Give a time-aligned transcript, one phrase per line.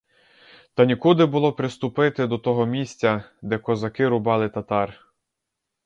[0.73, 5.07] Та нікуди було приступити до того місця, де козаки рубали татар.